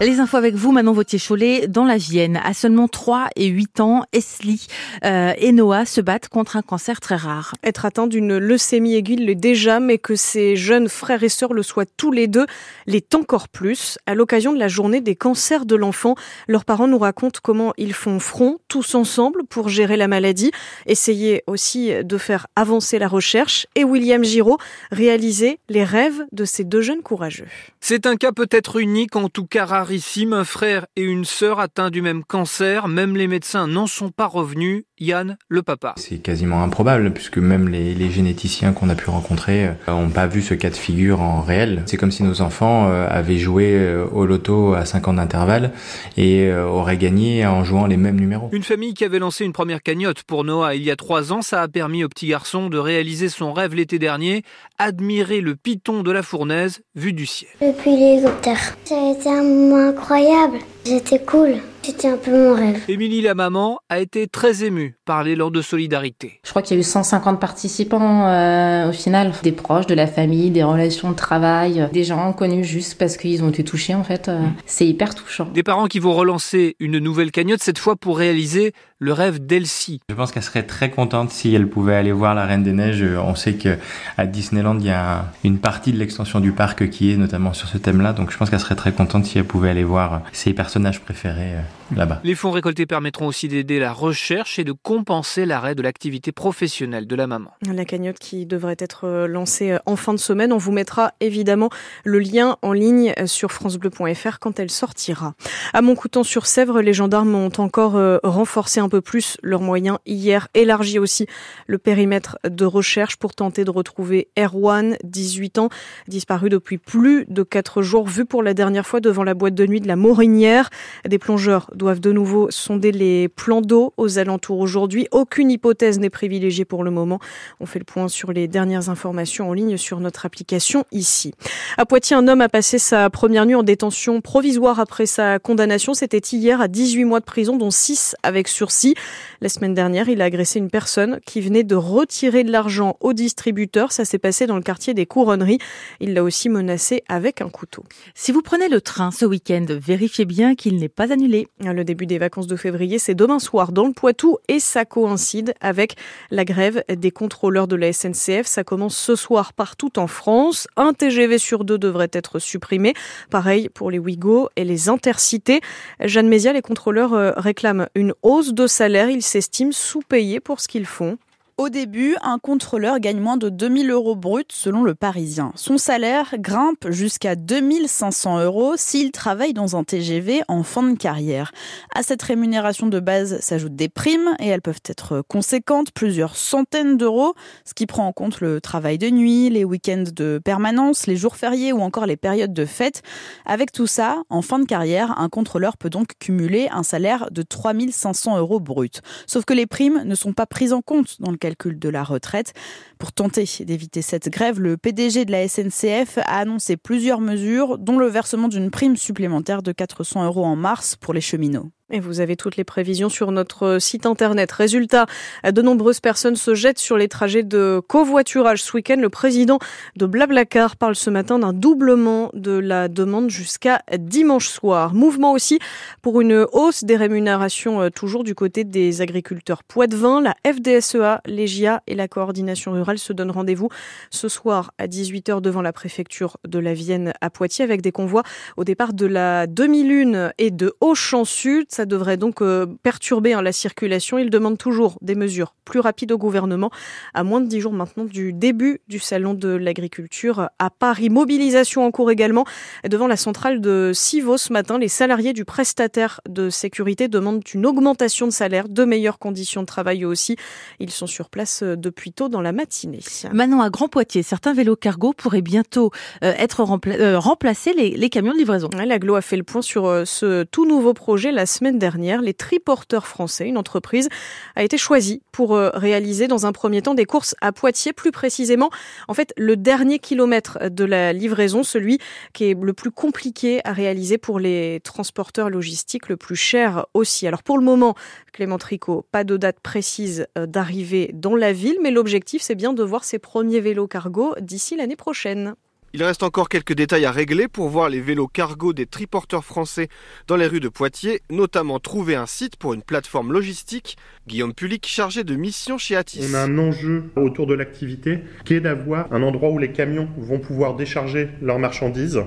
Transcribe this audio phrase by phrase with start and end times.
[0.00, 2.40] Les infos avec vous, Manon Vautier-Cholet, dans la Vienne.
[2.44, 4.68] À seulement 3 et 8 ans, Esli
[5.04, 7.56] euh, et Noah se battent contre un cancer très rare.
[7.64, 11.64] Être atteint d'une leucémie aiguë l'est déjà, mais que ses jeunes frères et sœurs le
[11.64, 12.46] soient tous les deux
[12.86, 13.98] l'est encore plus.
[14.06, 16.14] À l'occasion de la journée des cancers de l'enfant,
[16.46, 20.52] leurs parents nous racontent comment ils font front tous ensemble pour gérer la maladie,
[20.86, 24.58] essayer aussi de faire avancer la recherche et William Giraud
[24.92, 27.48] réaliser les rêves de ces deux jeunes courageux.
[27.80, 31.60] C'est un cas peut-être unique, en tout cas rare rarissime, un frère et une sœur
[31.60, 32.88] atteints du même cancer.
[32.88, 34.84] Même les médecins n'en sont pas revenus.
[35.00, 35.94] Yann, le papa.
[35.96, 40.26] C'est quasiment improbable puisque même les, les généticiens qu'on a pu rencontrer n'ont euh, pas
[40.26, 41.84] vu ce cas de figure en réel.
[41.86, 45.72] C'est comme si nos enfants euh, avaient joué euh, au loto à 5 ans d'intervalle
[46.16, 48.50] et auraient gagné en jouant les mêmes numéros.
[48.52, 51.42] Une famille qui avait lancé une première cagnotte pour Noah il y a 3 ans,
[51.42, 54.42] ça a permis au petit garçon de réaliser son rêve l'été dernier,
[54.78, 57.50] admirer le piton de la fournaise vu du ciel.
[57.60, 60.58] Depuis l'hélicoptère, ça a été un moment incroyable.
[60.84, 61.56] C'était cool.
[61.88, 62.82] C'était un peu mon rêve.
[62.88, 66.38] Émilie, la maman, a été très émue par l'élan de solidarité.
[66.44, 70.06] Je crois qu'il y a eu 150 participants euh, au final, des proches, de la
[70.06, 74.04] famille, des relations de travail, des gens connus juste parce qu'ils ont été touchés en
[74.04, 74.28] fait.
[74.28, 75.46] Euh, c'est hyper touchant.
[75.46, 80.00] Des parents qui vont relancer une nouvelle cagnotte, cette fois pour réaliser le rêve d'Elsie.
[80.10, 83.04] Je pense qu'elle serait très contente si elle pouvait aller voir la Reine des Neiges.
[83.16, 83.78] On sait que
[84.18, 87.66] à Disneyland, il y a une partie de l'extension du parc qui est notamment sur
[87.68, 88.12] ce thème-là.
[88.12, 91.54] Donc je pense qu'elle serait très contente si elle pouvait aller voir ses personnages préférés
[91.54, 91.60] euh,
[91.94, 92.20] là-bas.
[92.24, 97.06] Les fonds récoltés permettront aussi d'aider la recherche et de compenser l'arrêt de l'activité professionnelle
[97.06, 97.52] de la maman.
[97.72, 100.52] La cagnotte qui devrait être euh, lancée euh, en fin de semaine.
[100.52, 101.70] On vous mettra évidemment
[102.04, 105.34] le lien en ligne sur francebleu.fr quand elle sortira.
[105.72, 110.98] À Montcoutan-sur-Sèvre, les gendarmes ont encore renforcé un un peu plus leurs moyens hier, élargi
[110.98, 111.26] aussi
[111.66, 115.68] le périmètre de recherche pour tenter de retrouver Erwan, 18 ans,
[116.06, 119.66] disparu depuis plus de 4 jours, vu pour la dernière fois devant la boîte de
[119.66, 120.70] nuit de la Morinière.
[121.06, 125.08] Des plongeurs doivent de nouveau sonder les plans d'eau aux alentours aujourd'hui.
[125.10, 127.18] Aucune hypothèse n'est privilégiée pour le moment.
[127.60, 131.32] On fait le point sur les dernières informations en ligne sur notre application ici.
[131.76, 135.94] À Poitiers, un homme a passé sa première nuit en détention provisoire après sa condamnation.
[135.94, 138.94] C'était hier à 18 mois de prison, dont 6 avec sursis.
[139.40, 143.12] La semaine dernière, il a agressé une personne qui venait de retirer de l'argent au
[143.12, 143.92] distributeur.
[143.92, 145.60] Ça s'est passé dans le quartier des Couronneries.
[146.00, 147.84] Il l'a aussi menacé avec un couteau.
[148.16, 151.46] Si vous prenez le train ce week-end, vérifiez bien qu'il n'est pas annulé.
[151.60, 155.54] Le début des vacances de février, c'est demain soir dans le Poitou et ça coïncide
[155.60, 155.94] avec
[156.32, 158.44] la grève des contrôleurs de la SNCF.
[158.44, 160.66] Ça commence ce soir partout en France.
[160.76, 162.92] Un TGV sur deux devrait être supprimé.
[163.30, 165.60] Pareil pour les Ouigo et les Intercités.
[166.00, 170.68] Jeanne Mézia, les contrôleurs euh, réclament une hausse de salaire, ils s'estiment sous-payés pour ce
[170.68, 171.18] qu'ils font.
[171.58, 175.50] Au début, un contrôleur gagne moins de 2000 euros bruts selon le Parisien.
[175.56, 181.50] Son salaire grimpe jusqu'à 2500 euros s'il travaille dans un TGV en fin de carrière.
[181.92, 186.96] À cette rémunération de base s'ajoutent des primes et elles peuvent être conséquentes, plusieurs centaines
[186.96, 191.16] d'euros, ce qui prend en compte le travail de nuit, les week-ends de permanence, les
[191.16, 193.02] jours fériés ou encore les périodes de fête.
[193.46, 197.42] Avec tout ça, en fin de carrière, un contrôleur peut donc cumuler un salaire de
[197.42, 199.00] 3500 euros bruts.
[199.26, 202.04] Sauf que les primes ne sont pas prises en compte dans le calcul de la
[202.04, 202.52] retraite.
[202.98, 207.98] Pour tenter d'éviter cette grève, le PDG de la SNCF a annoncé plusieurs mesures, dont
[207.98, 211.70] le versement d'une prime supplémentaire de 400 euros en mars pour les cheminots.
[211.90, 214.52] Et vous avez toutes les prévisions sur notre site internet.
[214.52, 215.06] Résultat,
[215.50, 218.98] de nombreuses personnes se jettent sur les trajets de covoiturage ce week-end.
[219.00, 219.58] Le président
[219.96, 224.92] de Blablacar parle ce matin d'un doublement de la demande jusqu'à dimanche soir.
[224.92, 225.60] Mouvement aussi
[226.02, 230.20] pour une hausse des rémunérations euh, toujours du côté des agriculteurs poitevins.
[230.20, 233.70] La FDSEA, l'EGIA et la coordination rurale se donnent rendez-vous
[234.10, 238.24] ce soir à 18h devant la préfecture de la Vienne à Poitiers avec des convois
[238.58, 241.64] au départ de la demi-lune et de Auchan-Sud.
[241.78, 244.18] Ça devrait donc euh, perturber hein, la circulation.
[244.18, 246.72] Il demande toujours des mesures plus rapides au gouvernement,
[247.14, 251.08] à moins de dix jours maintenant du début du salon de l'agriculture à Paris.
[251.08, 252.44] Mobilisation en cours également
[252.88, 254.76] devant la centrale de Civaux ce matin.
[254.76, 259.66] Les salariés du prestataire de sécurité demandent une augmentation de salaire, de meilleures conditions de
[259.66, 260.34] travail aussi.
[260.80, 262.98] Ils sont sur place euh, depuis tôt dans la matinée.
[263.32, 265.92] Maintenant, à Grand Poitiers, certains vélos cargo pourraient bientôt
[266.24, 268.68] euh, être remplacés les, camions de livraison.
[268.72, 273.06] L'aglo a fait le point sur ce tout nouveau projet la semaine dernière, les Triporteurs
[273.06, 274.08] français, une entreprise,
[274.56, 278.12] a été choisie pour euh, réaliser dans un premier temps des courses à Poitiers, plus
[278.12, 278.70] précisément,
[279.08, 281.98] en fait, le dernier kilomètre de la livraison, celui
[282.32, 287.26] qui est le plus compliqué à réaliser pour les transporteurs logistiques, le plus cher aussi.
[287.26, 287.94] Alors pour le moment,
[288.32, 292.72] Clément Tricot, pas de date précise euh, d'arrivée dans la ville, mais l'objectif, c'est bien
[292.72, 295.54] de voir ces premiers vélos cargo d'ici l'année prochaine.
[295.94, 299.88] Il reste encore quelques détails à régler pour voir les vélos cargo des triporteurs français
[300.26, 303.96] dans les rues de Poitiers, notamment trouver un site pour une plateforme logistique.
[304.26, 306.28] Guillaume Pulic, chargé de mission chez Atis.
[306.30, 310.10] On a un enjeu autour de l'activité qui est d'avoir un endroit où les camions
[310.18, 312.22] vont pouvoir décharger leurs marchandises,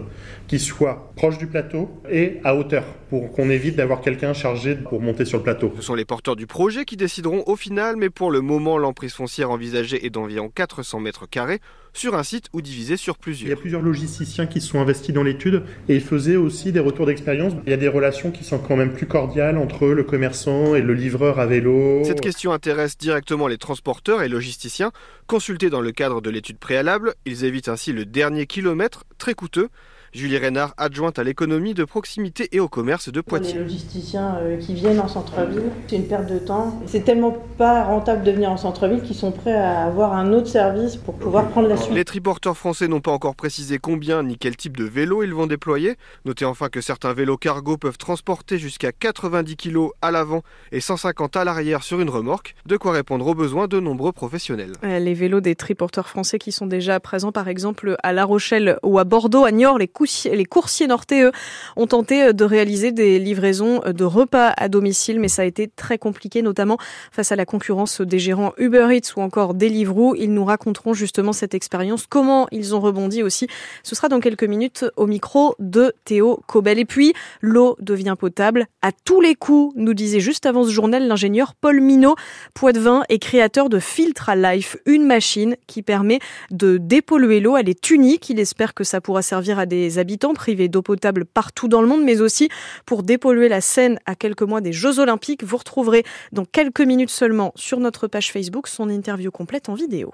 [0.47, 5.01] qui soit proche du plateau et à hauteur, pour qu'on évite d'avoir quelqu'un chargé pour
[5.01, 5.73] monter sur le plateau.
[5.75, 9.11] Ce sont les porteurs du projet qui décideront au final, mais pour le moment, l'emprise
[9.11, 11.59] foncière envisagée est d'environ 400 mètres carrés
[11.91, 13.47] sur un site ou divisé sur plusieurs.
[13.47, 16.79] Il y a plusieurs logisticiens qui sont investis dans l'étude et ils faisaient aussi des
[16.79, 17.51] retours d'expérience.
[17.65, 20.81] Il y a des relations qui sont quand même plus cordiales entre le commerçant et
[20.81, 22.05] le livreur à vélo.
[22.05, 24.93] Cette question intéresse directement les transporteurs et logisticiens.
[25.27, 29.67] Consultés dans le cadre de l'étude préalable, ils évitent ainsi le dernier kilomètre très coûteux
[30.13, 33.53] Julie Reynard, adjointe à l'économie de proximité et au commerce de Poitiers.
[33.53, 36.81] les logisticiens euh, qui viennent en centre-ville, c'est une perte de temps.
[36.85, 40.47] C'est tellement pas rentable de venir en centre-ville qu'ils sont prêts à avoir un autre
[40.47, 41.95] service pour pouvoir prendre la suite.
[41.95, 45.47] Les triporteurs français n'ont pas encore précisé combien ni quel type de vélo ils vont
[45.47, 45.95] déployer.
[46.25, 50.41] Notez enfin que certains vélos cargo peuvent transporter jusqu'à 90 kg à l'avant
[50.73, 54.73] et 150 à l'arrière sur une remorque, de quoi répondre aux besoins de nombreux professionnels.
[54.83, 58.99] Les vélos des triporteurs français qui sont déjà présents par exemple à La Rochelle ou
[58.99, 59.87] à Bordeaux, à Niort, les
[60.25, 61.31] les coursiers nortais, eux,
[61.75, 65.45] ont tenté euh, de réaliser des livraisons euh, de repas à domicile, mais ça a
[65.45, 66.77] été très compliqué, notamment
[67.11, 70.15] face à la concurrence des gérants Uber Eats ou encore Deliveroo.
[70.15, 73.47] Ils nous raconteront justement cette expérience, comment ils ont rebondi aussi.
[73.83, 76.79] Ce sera dans quelques minutes au micro de Théo Cobel.
[76.79, 81.07] Et puis, l'eau devient potable à tous les coups, nous disait juste avant ce journal
[81.07, 82.15] l'ingénieur Paul Minot,
[82.53, 86.19] poitvin et créateur de Filtre à Life, une machine qui permet
[86.49, 87.57] de dépolluer l'eau.
[87.57, 88.29] Elle est unique.
[88.29, 91.87] Il espère que ça pourra servir à des habitants privés d'eau potable partout dans le
[91.87, 92.49] monde, mais aussi
[92.85, 95.43] pour dépolluer la Seine à quelques mois des Jeux Olympiques.
[95.43, 100.11] Vous retrouverez dans quelques minutes seulement sur notre page Facebook son interview complète en vidéo.